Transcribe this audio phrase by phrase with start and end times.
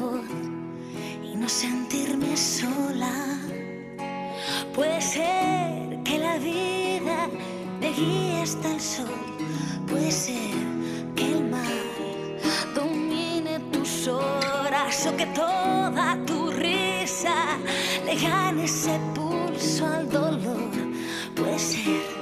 [0.00, 0.24] voz
[1.22, 3.38] y no sentirme sola.
[4.74, 7.28] Puede ser que la vida
[7.80, 9.08] me guíe hasta el sol.
[9.86, 10.54] Puede ser
[11.16, 11.62] que el mar
[12.74, 17.58] domine tus horas o que toda tu risa
[18.04, 20.70] le gane ese pulso al dolor.
[21.34, 22.21] Puede ser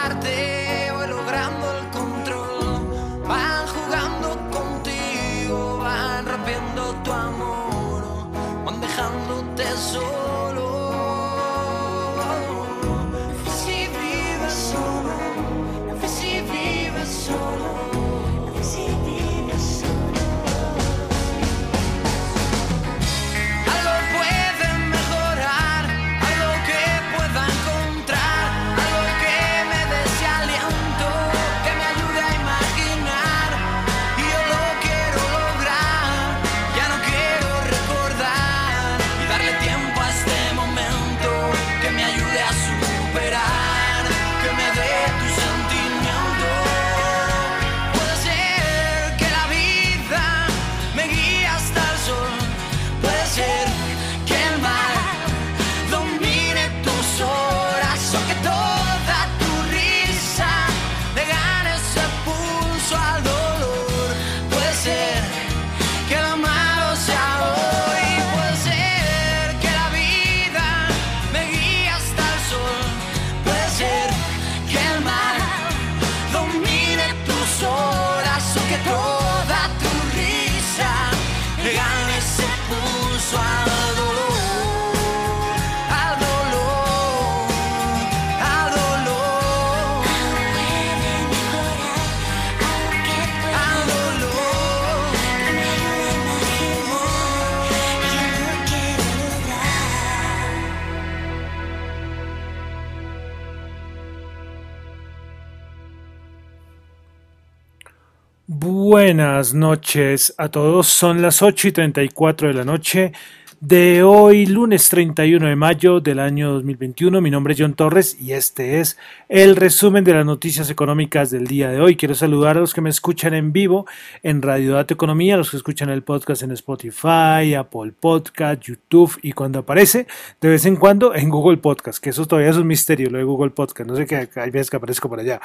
[108.53, 113.13] Buenas noches a todos, son las 8 y 34 de la noche
[113.61, 117.21] de hoy, lunes 31 de mayo del año 2021.
[117.21, 118.97] Mi nombre es John Torres y este es
[119.29, 121.95] el resumen de las noticias económicas del día de hoy.
[121.95, 123.85] Quiero saludar a los que me escuchan en vivo
[124.21, 129.17] en Radio Dato Economía, a los que escuchan el podcast en Spotify, Apple Podcast, YouTube
[129.21, 130.07] y cuando aparece
[130.41, 133.23] de vez en cuando en Google Podcast, que eso todavía es un misterio, lo de
[133.23, 135.39] Google Podcast, no sé qué, hay veces que aparezco por allá.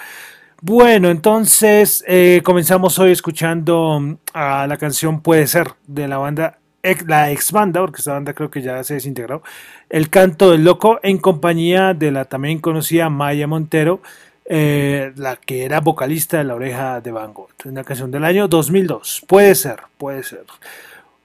[0.63, 6.59] Bueno, entonces eh, comenzamos hoy escuchando mm, a la canción Puede Ser de la banda,
[7.07, 9.43] la ex banda, porque esta banda creo que ya se desintegró,
[9.91, 14.01] El Canto del Loco en compañía de la también conocida Maya Montero,
[14.47, 18.49] eh, la que era vocalista de La Oreja de Van Gogh, una canción del año
[18.49, 19.25] 2002.
[19.27, 20.45] Puede ser, puede ser.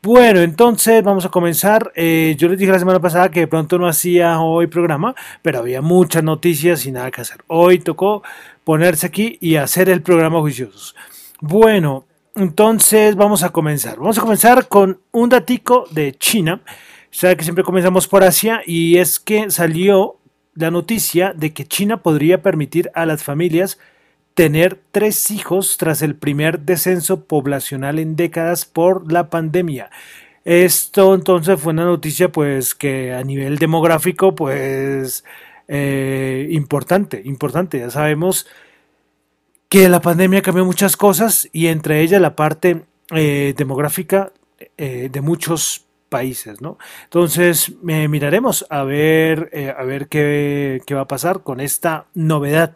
[0.04, 1.92] Bueno, entonces vamos a comenzar.
[1.96, 5.14] Eh, yo les dije la semana pasada que de pronto no hacía hoy programa,
[5.44, 7.44] pero había muchas noticias y nada que hacer.
[7.46, 8.24] Hoy tocó
[8.64, 10.96] ponerse aquí y hacer el programa juiciosos.
[11.40, 13.98] Bueno, entonces vamos a comenzar.
[14.00, 16.62] Vamos a comenzar con un datico de China.
[17.12, 20.18] Sabe que siempre comenzamos por Asia y es que salió
[20.56, 23.78] la noticia de que China podría permitir a las familias
[24.34, 29.90] tener tres hijos tras el primer descenso poblacional en décadas por la pandemia.
[30.44, 35.24] Esto entonces fue una noticia pues que a nivel demográfico pues
[35.68, 37.80] eh, importante, importante.
[37.80, 38.48] Ya sabemos
[39.70, 44.32] que la pandemia cambió muchas cosas y entre ellas la parte eh, demográfica
[44.78, 46.78] eh, de muchos países, ¿no?
[47.04, 52.74] Entonces miraremos a ver, a ver qué, qué va a pasar con esta novedad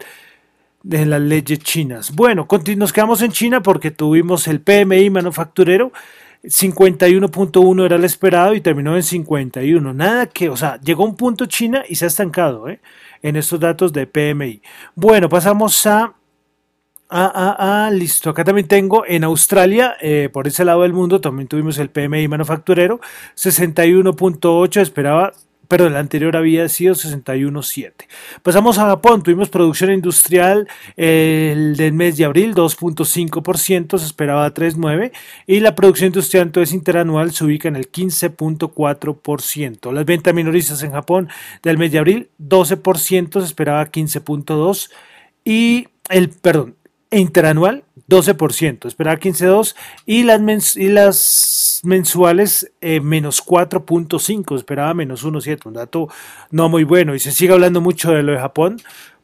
[0.86, 2.14] de las leyes chinas.
[2.14, 2.46] Bueno,
[2.76, 5.90] nos quedamos en China porque tuvimos el PMI manufacturero,
[6.44, 9.92] 51.1 era el esperado y terminó en 51.
[9.92, 12.78] Nada que, o sea, llegó un punto China y se ha estancado ¿eh?
[13.20, 14.62] en estos datos de PMI.
[14.94, 16.14] Bueno, pasamos a
[17.08, 18.30] Ah, ah, ah, listo.
[18.30, 22.26] Acá también tengo en Australia, eh, por ese lado del mundo, también tuvimos el PMI
[22.26, 22.98] manufacturero,
[23.36, 25.32] 61.8, esperaba
[25.68, 27.92] pero el anterior había sido 61.7.
[28.42, 35.12] Pasamos a Japón, tuvimos producción industrial el del mes de abril 2.5%, se esperaba 3.9
[35.46, 39.92] y la producción industrial entonces interanual se ubica en el 15.4%.
[39.92, 41.28] Las ventas minoristas en Japón
[41.62, 44.90] del mes de abril 12%, se esperaba 15.2
[45.44, 46.76] y el perdón,
[47.10, 49.74] interanual 12%, esperaba 15.2
[50.06, 56.08] y las, y las mensuales eh, menos 4.5, esperaba menos 1.7, un dato
[56.50, 58.76] no muy bueno y se sigue hablando mucho de lo de Japón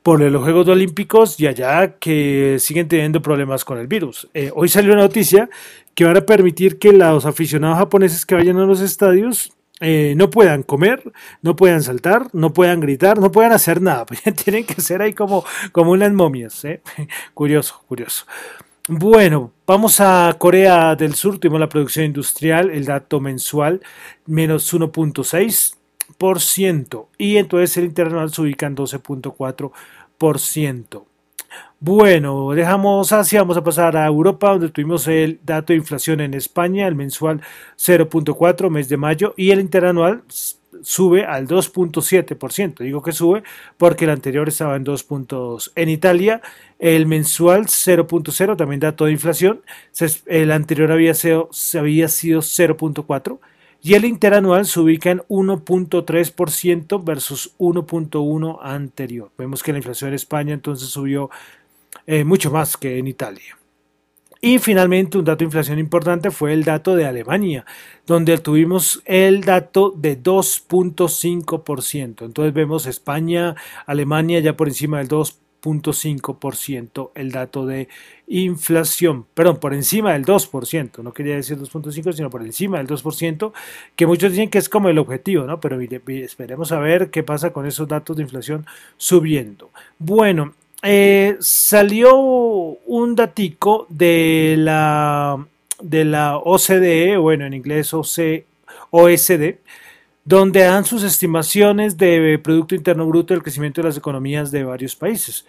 [0.03, 4.29] por los Juegos Olímpicos y allá que siguen teniendo problemas con el virus.
[4.35, 5.49] Eh, hoy salió una noticia
[5.95, 9.53] que van a permitir que los aficionados japoneses que vayan a los estadios
[9.83, 11.13] eh, no puedan comer,
[11.43, 14.07] no puedan saltar, no puedan gritar, no puedan hacer nada.
[14.45, 16.63] Tienen que ser ahí como, como unas momias.
[17.35, 18.27] curioso, curioso.
[18.89, 23.81] Bueno, vamos a Corea del Sur, tuvimos la producción industrial, el dato mensual,
[24.27, 31.05] menos 1.6%, y entonces el internacional se ubica en 12.4%.
[31.81, 36.35] Bueno, dejamos Asia, vamos a pasar a Europa, donde tuvimos el dato de inflación en
[36.35, 37.41] España, el mensual
[37.77, 40.23] 0.4, mes de mayo, y el interanual
[40.83, 42.79] sube al 2.7%.
[42.79, 43.43] Digo que sube
[43.77, 45.73] porque el anterior estaba en 2.2.
[45.75, 46.41] En Italia,
[46.79, 49.63] el mensual 0.0, también dato de inflación.
[50.27, 53.39] El anterior había sido, había sido 0.4.
[53.85, 59.33] Y el interanual se ubica en 1.3% versus 1.1 anterior.
[59.37, 61.31] Vemos que la inflación en España entonces subió
[62.07, 63.59] eh, mucho más que en Italia.
[64.41, 67.65] Y finalmente, un dato de inflación importante fue el dato de Alemania,
[68.07, 72.25] donde tuvimos el dato de 2.5%.
[72.25, 73.55] Entonces vemos España,
[73.87, 75.09] Alemania ya por encima del
[75.63, 77.89] 2.5% el dato de
[78.27, 83.53] inflación, perdón, por encima del 2%, no quería decir 2.5, sino por encima del 2%,
[83.95, 85.61] que muchos dicen que es como el objetivo, ¿no?
[85.61, 88.67] Pero esperemos a ver qué pasa con esos datos de inflación
[88.97, 89.71] subiendo.
[89.99, 95.47] Bueno, eh, salió un datico de la,
[95.81, 98.45] de la OCDE, bueno, en inglés OC,
[98.91, 99.59] OSD,
[100.25, 104.95] donde dan sus estimaciones de Producto Interno Bruto del crecimiento de las economías de varios
[104.95, 105.47] países.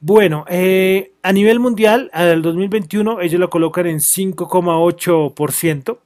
[0.00, 5.98] Bueno, eh, a nivel mundial, al 2021 ellos lo colocan en 5,8%,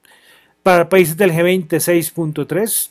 [0.63, 2.91] para países del G20 6.3%,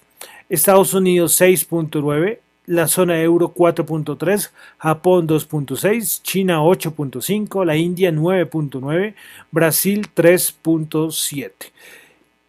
[0.50, 9.16] Estados Unidos 6.9%, la zona euro 4.3, Japón 2.6, China 8.5, la India 9.9,
[9.52, 11.52] Brasil 3.7.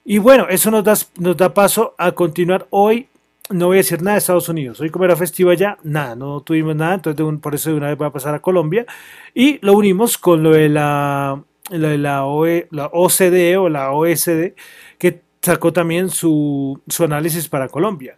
[0.04, 3.08] Y bueno, eso nos da, nos da paso a continuar hoy.
[3.50, 4.80] No voy a decir nada de Estados Unidos.
[4.80, 7.98] Hoy como era festivo allá, nada, no tuvimos nada, entonces por eso de una vez
[7.98, 8.86] voy a pasar a Colombia.
[9.34, 14.54] Y lo unimos con lo de la, la, OCDE o la OSD,
[14.98, 18.16] que sacó también su, su análisis para Colombia.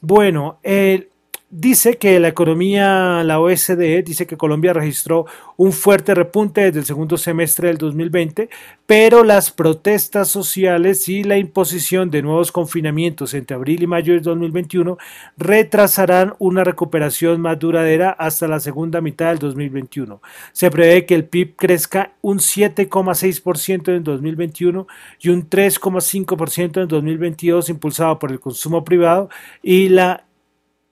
[0.00, 1.10] Bueno, el,
[1.50, 5.26] dice que la economía, la OSDE, dice que Colombia registró
[5.56, 8.48] un fuerte repunte desde el segundo semestre del 2020,
[8.86, 14.22] pero las protestas sociales y la imposición de nuevos confinamientos entre abril y mayo del
[14.22, 14.96] 2021
[15.36, 20.22] retrasarán una recuperación más duradera hasta la segunda mitad del 2021.
[20.52, 24.86] Se prevé que el PIB crezca un 7,6% en 2021
[25.20, 29.28] y un 3,5% en 2022 impulsado por el consumo privado
[29.62, 30.24] y la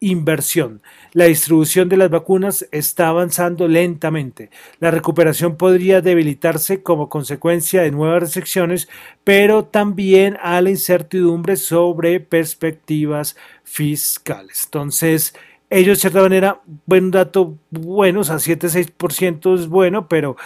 [0.00, 0.82] inversión.
[1.12, 4.50] La distribución de las vacunas está avanzando lentamente.
[4.80, 8.88] La recuperación podría debilitarse como consecuencia de nuevas restricciones,
[9.24, 14.64] pero también a la incertidumbre sobre perspectivas fiscales.
[14.64, 15.34] Entonces,
[15.70, 20.36] ellos de cierta manera, buen dato bueno, o sea, 7-6% es bueno, pero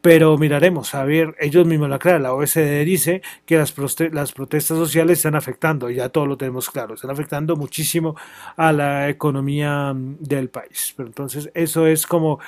[0.00, 3.74] pero miraremos, a ver, ellos mismos la aclaran, la OSD dice que las,
[4.12, 8.16] las protestas sociales están afectando, ya todo lo tenemos claro, están afectando muchísimo
[8.56, 10.94] a la economía mm, del país.
[10.96, 12.38] Pero entonces eso es como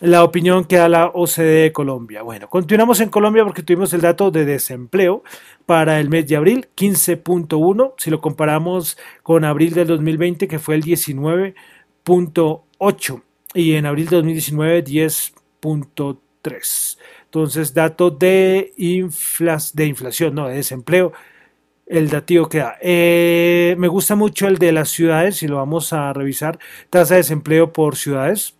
[0.00, 2.22] la opinión que da la OCDE de Colombia.
[2.22, 5.22] Bueno, continuamos en Colombia porque tuvimos el dato de desempleo
[5.66, 10.74] para el mes de abril, 15.1, si lo comparamos con abril del 2020 que fue
[10.74, 13.22] el 19.8
[13.54, 16.29] y en abril de 2019 10.3.
[16.42, 16.98] 3.
[17.24, 21.12] Entonces, dato de, de inflación, no, de desempleo,
[21.86, 22.76] el dativo que da.
[22.80, 27.20] Eh, me gusta mucho el de las ciudades, y lo vamos a revisar, tasa de
[27.20, 28.54] desempleo por ciudades.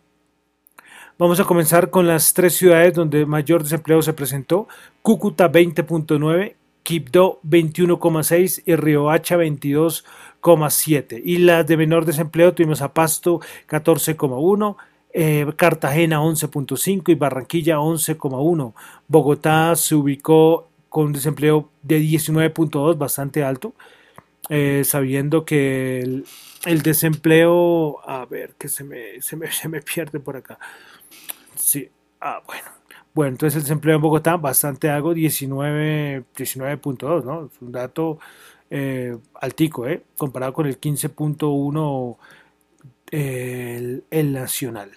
[1.19, 4.69] Vamos a comenzar con las tres ciudades donde mayor desempleo se presentó.
[5.03, 11.21] Cúcuta 20.9, Quibdó 21,6 y Riohacha 22,7.
[11.23, 14.77] Y las de menor desempleo tuvimos a Pasto 14,1,
[15.13, 18.75] eh, Cartagena 11.5 y Barranquilla 11.1.
[19.09, 23.75] Bogotá se ubicó con un desempleo de 19.2, bastante alto,
[24.49, 26.01] eh, sabiendo que
[26.65, 30.59] el, desempleo, a ver, que se me, se me, se me pierde por acá.
[31.57, 31.89] Sí,
[32.21, 32.81] ah, bueno.
[33.13, 36.81] Bueno, entonces el desempleo en Bogotá bastante algo, 19.2, 19
[37.25, 37.47] ¿no?
[37.47, 38.21] Es un dato
[38.71, 40.05] eh, altico, ¿eh?
[40.17, 42.17] Comparado con el 15.1
[43.11, 44.91] el, nacional.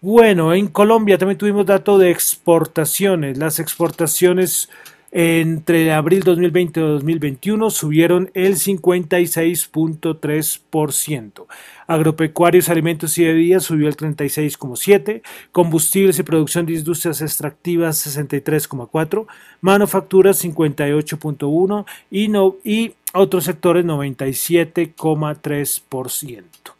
[0.00, 3.36] Bueno, en Colombia también tuvimos dato de exportaciones.
[3.38, 4.68] Las exportaciones
[5.10, 11.46] entre abril 2020 y 2021 subieron el 56.3%.
[11.86, 15.22] Agropecuarios, alimentos y bebidas subió el 36,7%.
[15.52, 19.26] Combustibles y producción de industrias extractivas 63,4%.
[19.62, 26.75] Manufacturas 58,1% y, no, y otros sectores 97,3%.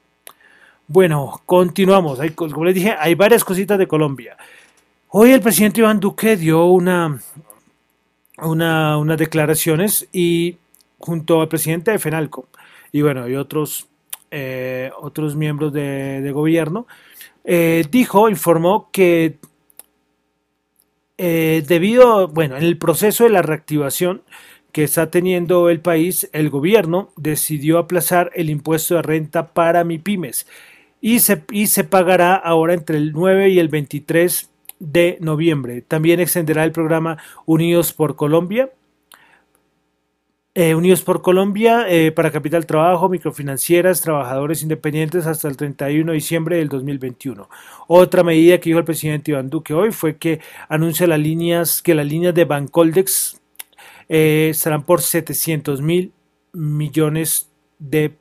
[0.88, 2.20] Bueno, continuamos.
[2.36, 4.36] como les dije, hay varias cositas de Colombia.
[5.08, 7.20] Hoy el presidente Iván Duque dio una,
[8.38, 10.58] una, unas declaraciones y
[10.98, 12.46] junto al presidente de FENALCO
[12.92, 13.88] y bueno, y otros,
[14.30, 16.86] eh, otros miembros de, gobierno,
[17.44, 19.38] eh, dijo, informó que
[21.18, 24.22] eh, debido, bueno, en el proceso de la reactivación
[24.70, 30.46] que está teniendo el país, el gobierno decidió aplazar el impuesto de renta para MIPIMES
[31.00, 35.82] y se, y se pagará ahora entre el 9 y el 23 de noviembre.
[35.82, 38.70] También extenderá el programa Unidos por Colombia.
[40.54, 46.14] Eh, Unidos por Colombia eh, para Capital Trabajo, microfinancieras, trabajadores independientes hasta el 31 de
[46.14, 47.46] diciembre del 2021.
[47.88, 51.94] Otra medida que dijo el presidente Iván Duque hoy fue que anuncia las líneas, que
[51.94, 53.38] las líneas de Bancoldex
[54.08, 56.12] eh, serán por 700 mil
[56.54, 58.16] millones de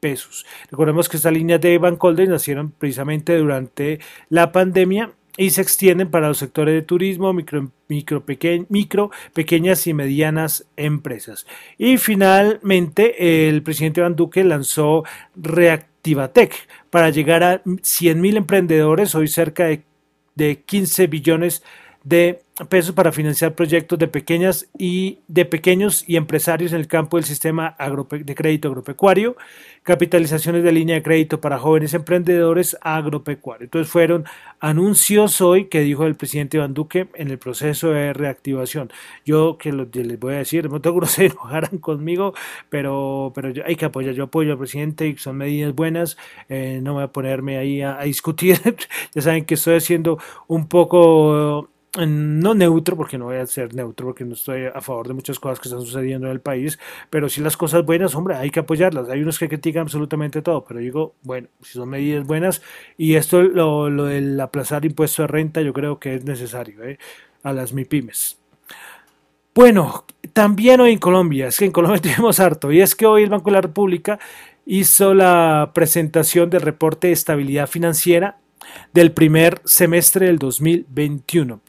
[0.00, 0.46] pesos.
[0.70, 6.28] Recordemos que estas líneas de Bancoldex nacieron precisamente durante la pandemia y se extienden para
[6.28, 11.46] los sectores de turismo, micro, micro, pequeñas y medianas empresas.
[11.78, 15.04] Y finalmente, el presidente Iván Duque lanzó
[15.36, 16.54] Reactivatec
[16.90, 19.82] para llegar a 100.000 emprendedores, hoy cerca de,
[20.34, 21.70] de 15 billones de
[22.68, 27.24] pesos para financiar proyectos de pequeñas y de pequeños y empresarios en el campo del
[27.24, 27.76] sistema
[28.10, 29.36] de crédito agropecuario,
[29.82, 33.66] capitalizaciones de línea de crédito para jóvenes emprendedores agropecuarios.
[33.66, 34.24] Entonces fueron
[34.60, 38.90] anuncios hoy que dijo el presidente Iván Duque en el proceso de reactivación.
[39.24, 42.34] Yo que les voy a decir, no tengo que se enojaran conmigo,
[42.68, 44.14] pero, pero hay que apoyar.
[44.14, 46.16] Yo apoyo al presidente y son medidas buenas.
[46.48, 48.60] Eh, no voy a ponerme ahí a discutir.
[49.14, 54.06] ya saben que estoy haciendo un poco no neutro, porque no voy a ser neutro,
[54.06, 56.78] porque no estoy a favor de muchas cosas que están sucediendo en el país,
[57.10, 59.08] pero si las cosas buenas, hombre, hay que apoyarlas.
[59.08, 62.62] Hay unos que critican absolutamente todo, pero digo, bueno, si son medidas buenas,
[62.96, 66.98] y esto, lo, lo del aplazar impuesto de renta, yo creo que es necesario ¿eh?
[67.42, 68.38] a las MIPIMES.
[69.52, 73.24] Bueno, también hoy en Colombia, es que en Colombia tenemos harto, y es que hoy
[73.24, 74.20] el Banco de la República
[74.64, 78.39] hizo la presentación del reporte de estabilidad financiera
[78.92, 81.60] del primer semestre del 2021.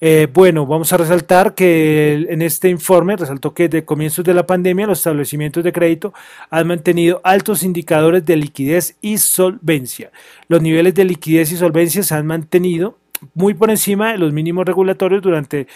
[0.00, 4.46] Eh, bueno, vamos a resaltar que en este informe resaltó que desde comienzos de la
[4.46, 6.14] pandemia los establecimientos de crédito
[6.50, 10.12] han mantenido altos indicadores de liquidez y solvencia.
[10.46, 12.96] Los niveles de liquidez y solvencia se han mantenido
[13.34, 15.66] muy por encima de los mínimos regulatorios durante,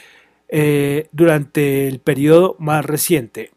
[0.48, 3.50] eh, durante el periodo más reciente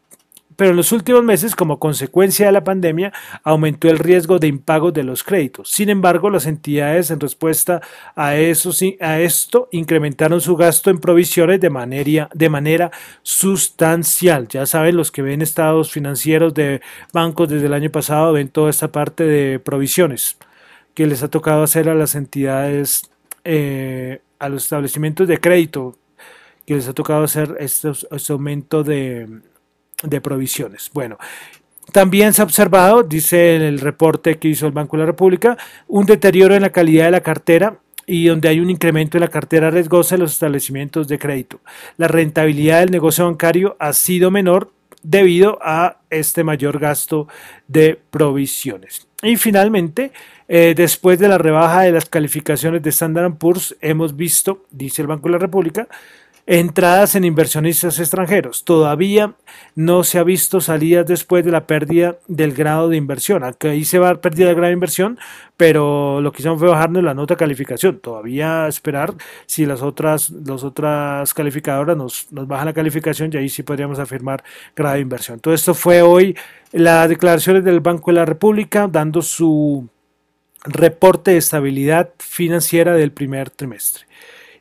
[0.56, 3.12] pero en los últimos meses, como consecuencia de la pandemia,
[3.44, 5.70] aumentó el riesgo de impago de los créditos.
[5.70, 7.82] Sin embargo, las entidades en respuesta
[8.14, 8.70] a, eso,
[9.00, 12.90] a esto incrementaron su gasto en provisiones de manera, de manera
[13.22, 14.48] sustancial.
[14.48, 16.80] Ya saben, los que ven estados financieros de
[17.12, 20.38] bancos desde el año pasado ven toda esta parte de provisiones
[20.94, 23.10] que les ha tocado hacer a las entidades,
[23.44, 25.94] eh, a los establecimientos de crédito,
[26.64, 27.92] que les ha tocado hacer este
[28.32, 29.28] aumento de
[30.02, 30.90] de provisiones.
[30.92, 31.18] Bueno,
[31.92, 35.56] también se ha observado, dice el reporte que hizo el Banco de la República,
[35.88, 39.28] un deterioro en la calidad de la cartera y donde hay un incremento en la
[39.28, 41.60] cartera riesgosa de los establecimientos de crédito.
[41.96, 44.70] La rentabilidad del negocio bancario ha sido menor
[45.02, 47.28] debido a este mayor gasto
[47.68, 49.06] de provisiones.
[49.22, 50.12] Y finalmente,
[50.48, 55.08] eh, después de la rebaja de las calificaciones de Standard Poor's, hemos visto, dice el
[55.08, 55.88] Banco de la República,
[56.48, 58.62] Entradas en inversionistas extranjeros.
[58.62, 59.34] Todavía
[59.74, 63.42] no se ha visto salidas después de la pérdida del grado de inversión.
[63.42, 65.18] Aquí se va a pérdida del grado de inversión,
[65.56, 67.98] pero lo que hicimos fue bajarnos la nota de calificación.
[67.98, 69.12] Todavía esperar
[69.46, 73.98] si las otras, las otras calificadoras nos, nos bajan la calificación y ahí sí podríamos
[73.98, 74.44] afirmar
[74.76, 75.40] grado de inversión.
[75.40, 76.36] Todo esto fue hoy
[76.70, 79.88] las declaraciones del Banco de la República dando su
[80.62, 84.06] reporte de estabilidad financiera del primer trimestre.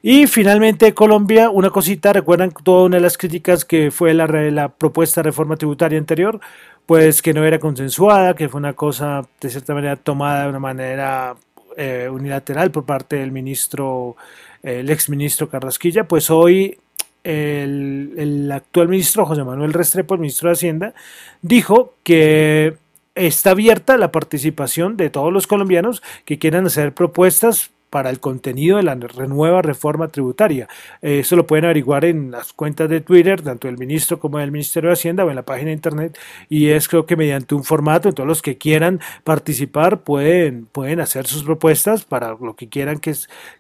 [0.08, 4.70] Y finalmente Colombia, una cosita, recuerdan toda una de las críticas que fue la, la
[4.70, 6.40] propuesta de reforma tributaria anterior,
[6.86, 10.60] pues que no era consensuada, que fue una cosa de cierta manera tomada de una
[10.60, 11.36] manera
[11.76, 14.16] eh, unilateral por parte del ministro,
[14.62, 16.78] el exministro Carrasquilla, pues hoy
[17.24, 20.94] el, el, actual ministro José Manuel Restrepo, el ministro de Hacienda,
[21.42, 22.78] dijo que
[23.16, 28.76] está abierta la participación de todos los colombianos que quieran hacer propuestas para el contenido
[28.76, 30.68] de la renueva reforma tributaria.
[31.02, 34.52] Eh, eso lo pueden averiguar en las cuentas de Twitter, tanto del ministro como del
[34.52, 36.20] Ministerio de Hacienda o en la página de internet.
[36.50, 41.26] Y es creo que mediante un formato, todos los que quieran participar pueden, pueden hacer
[41.26, 43.14] sus propuestas para lo que quieran que,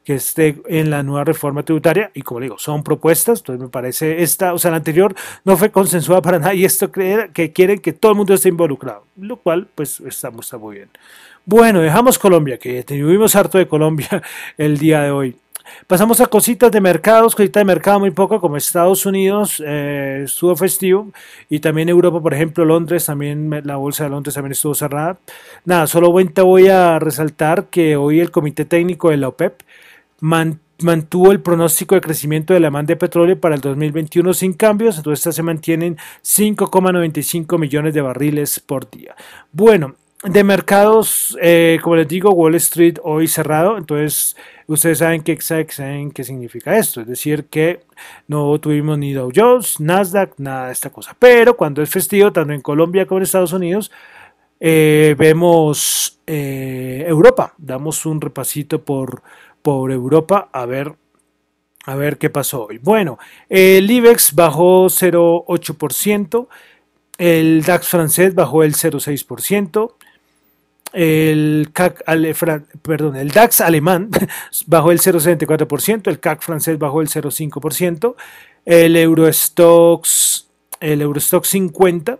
[0.03, 2.11] que esté en la nueva reforma tributaria.
[2.13, 5.15] Y como digo, son propuestas, entonces me parece esta, o sea, la anterior
[5.45, 9.05] no fue consensuada para nada y esto que quieren que todo el mundo esté involucrado,
[9.15, 10.89] lo cual pues está, está muy bien.
[11.47, 14.23] Bueno, dejamos Colombia, que tuvimos harto de Colombia
[14.57, 15.35] el día de hoy.
[15.85, 20.55] Pasamos a cositas de mercados, cositas de mercado muy poco, como Estados Unidos eh, estuvo
[20.55, 21.11] festivo
[21.47, 25.19] y también Europa, por ejemplo, Londres, también la bolsa de Londres también estuvo cerrada.
[25.65, 29.61] Nada, solo voy a resaltar que hoy el Comité Técnico de la OPEP
[30.21, 34.97] mantuvo el pronóstico de crecimiento de la demanda de petróleo para el 2021 sin cambios,
[34.97, 39.15] entonces se mantienen 5,95 millones de barriles por día.
[39.51, 39.95] Bueno,
[40.27, 44.35] de mercados, eh, como les digo, Wall Street hoy cerrado, entonces
[44.67, 47.81] ustedes saben qué, saben qué significa esto, es decir, que
[48.27, 52.53] no tuvimos ni Dow Jones, Nasdaq, nada de esta cosa, pero cuando es festivo, tanto
[52.53, 53.91] en Colombia como en Estados Unidos,
[54.59, 59.21] eh, vemos eh, Europa, damos un repasito por,
[59.61, 60.93] por Europa a ver
[61.87, 62.79] a ver qué pasó hoy.
[62.79, 66.47] Bueno, el IBEX bajó 0,8%,
[67.19, 69.93] el DAX francés bajó el 0,6%,
[70.95, 71.71] el,
[72.81, 74.09] perdón, el DAX alemán
[74.67, 78.15] bajó el 0,74%, el CAC francés bajó el 0,5%,
[78.63, 80.47] el Eurostox,
[80.79, 82.17] el Eurostox 50,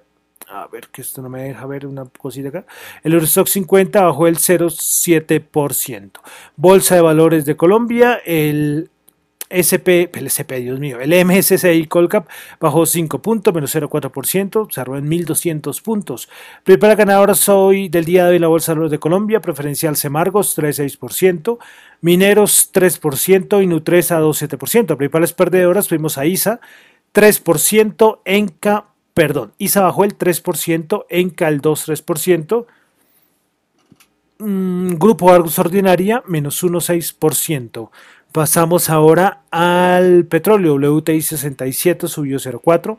[0.49, 2.65] a ver que esto no me deja ver una cosita acá,
[3.01, 6.11] el Eurostox 50 bajó el 0,7%,
[6.57, 8.89] Bolsa de Valores de Colombia, el
[9.49, 12.27] SP, el SP, Dios mío, el MSCI Colcap
[12.59, 16.29] bajó 5 puntos, menos 0,4%, cerró en 1.200 puntos.
[16.63, 21.59] Principal ganadora soy del día de hoy la Bolsa de de Colombia, preferencial Semargos 3,6%,
[22.01, 24.97] Mineros 3% y Nutresa 2,7%.
[24.97, 26.59] Principales perdedoras tuvimos a ISA
[27.13, 32.65] 3%, Enca, perdón, ISA bajó el 3%, Enca el 2,3%.
[34.37, 37.89] Mm, Grupo Argos Ordinaria menos 1,6%.
[38.35, 40.75] Pasamos ahora al petróleo.
[40.75, 42.97] WTI 67 subió 0,4.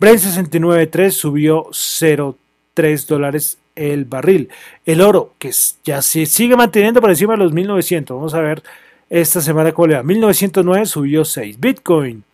[0.00, 4.48] Brent 69.3 subió 0,3 dólares el barril.
[4.86, 5.50] El oro, que
[5.84, 8.16] ya se sigue manteniendo por encima de los 1900.
[8.16, 8.62] Vamos a ver
[9.10, 10.02] esta semana cómo le va.
[10.02, 11.60] 1909 subió 6.
[11.60, 12.24] Bitcoin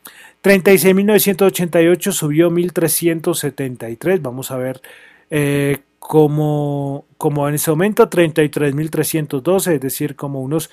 [0.45, 4.21] 36.988 subió 1.373.
[4.23, 4.81] Vamos a ver
[5.29, 10.71] eh, cómo, cómo en ese momento 33.312, es decir, como unos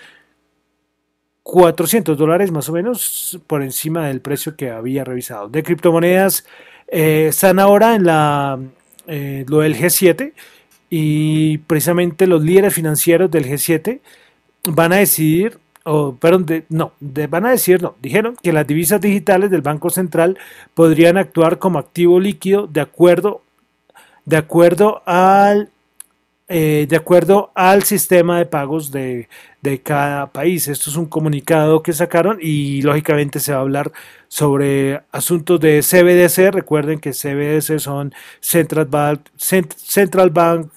[1.44, 5.50] 400 dólares más o menos por encima del precio que había revisado.
[5.50, 6.46] De criptomonedas
[6.88, 8.60] eh, están ahora en la,
[9.08, 10.34] eh, lo del G7
[10.90, 14.02] y precisamente los líderes financieros del G7
[14.70, 19.50] van a decidir, o perdón, no, van a decir, no, dijeron que las divisas digitales
[19.50, 20.38] del Banco Central
[20.76, 23.42] podrían actuar como activo líquido de acuerdo,
[24.26, 25.71] de acuerdo al
[26.52, 29.30] eh, de acuerdo al sistema de pagos de,
[29.84, 30.68] cada país.
[30.68, 33.92] Esto es un comunicado que sacaron y lógicamente se va a hablar
[34.28, 36.54] sobre asuntos de CBDC.
[36.54, 40.70] Recuerden que CBDC son Central Bank, Central Bank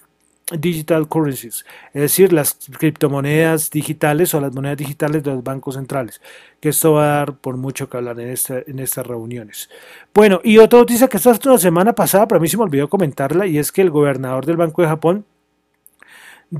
[0.52, 6.20] Digital Currencies, es decir, las criptomonedas digitales o las monedas digitales de los bancos centrales,
[6.60, 8.34] que esto va a dar por mucho que hablar en,
[8.66, 9.70] en estas reuniones.
[10.12, 12.88] Bueno, y otra noticia que esta la semana pasada, pero a mí se me olvidó
[12.88, 15.24] comentarla, y es que el gobernador del Banco de Japón,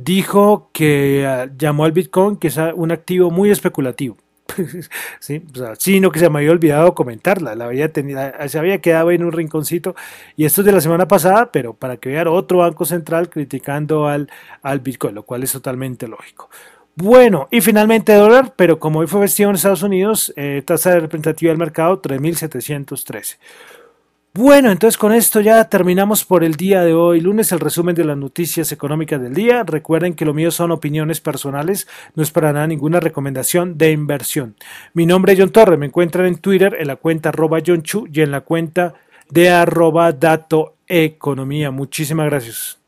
[0.03, 4.17] dijo que ah, llamó al Bitcoin que es un activo muy especulativo.
[5.21, 5.43] sí,
[5.79, 9.33] sino que se me había olvidado comentarla, la había tenido, se había quedado en un
[9.33, 9.97] rinconcito
[10.37, 14.07] y esto es de la semana pasada, pero para que vean otro banco central criticando
[14.07, 14.31] al,
[14.63, 16.51] al Bitcoin, lo cual es totalmente lógico.
[16.97, 21.01] Bueno, y finalmente dólar, pero como hoy fue festivo en Estados Unidos, eh, tasa de
[21.01, 23.39] representativa del mercado 3.713.
[24.37, 28.03] Bueno, entonces con esto ya terminamos por el día de hoy, lunes, el resumen de
[28.03, 29.63] las noticias económicas del día.
[29.63, 34.57] Recuerden que lo mío son opiniones personales, no es para nada ninguna recomendación de inversión.
[34.93, 38.09] Mi nombre es John Torre, me encuentran en Twitter en la cuenta arroba John Chu
[38.13, 38.95] y en la cuenta
[39.31, 41.71] de arroba dato economía.
[41.71, 42.84] Muchísimas gracias.